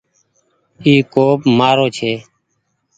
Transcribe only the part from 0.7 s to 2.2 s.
اي ڪوپ مآرو ڇي۔